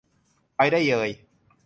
[0.55, 1.09] ไปได้เยย